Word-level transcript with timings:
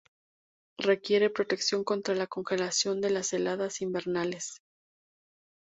Requiere 0.79 1.29
protección 1.29 1.83
contra 1.83 2.15
la 2.15 2.25
congelación 2.25 3.01
de 3.01 3.11
las 3.11 3.33
heladas 3.33 3.81
invernales. 3.81 4.59